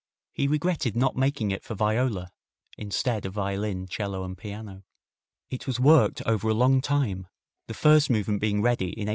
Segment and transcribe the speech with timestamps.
[0.31, 2.31] He regretted not making it for viola,
[2.75, 4.81] instead of violin, 'cello and piano.
[5.51, 7.27] It was worked over a long time,
[7.67, 9.09] the first movement being ready in 1833.